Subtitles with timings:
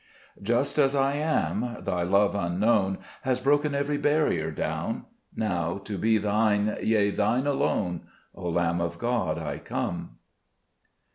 [0.37, 1.77] 6 Just as I am!
[1.83, 8.07] Thy love unknown Has broken every barrier down; Now, to be Thine, yea, Thine alone,
[8.33, 10.17] O Lamb of God, I come.